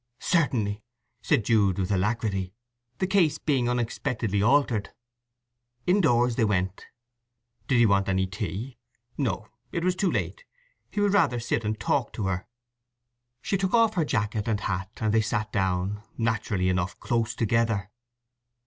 "Certainly," 0.19 0.81
said 1.21 1.45
Jude 1.45 1.77
with 1.77 1.91
alacrity, 1.91 2.55
the 2.97 3.05
case 3.05 3.37
being 3.37 3.69
unexpectedly 3.69 4.41
altered. 4.41 4.89
Indoors 5.85 6.37
they 6.37 6.43
went. 6.43 6.87
Did 7.67 7.77
he 7.77 7.85
want 7.85 8.09
any 8.09 8.25
tea? 8.25 8.79
No, 9.15 9.47
it 9.71 9.83
was 9.83 9.95
too 9.95 10.09
late: 10.11 10.43
he 10.89 10.99
would 11.01 11.13
rather 11.13 11.39
sit 11.39 11.63
and 11.63 11.79
talk 11.79 12.13
to 12.13 12.25
her. 12.25 12.47
She 13.43 13.59
took 13.59 13.75
off 13.75 13.93
her 13.93 14.03
jacket 14.03 14.47
and 14.47 14.61
hat, 14.61 14.89
and 14.99 15.13
they 15.13 15.21
sat 15.21 15.51
down—naturally 15.53 16.67
enough 16.67 16.99
close 16.99 17.35
together. 17.35 17.91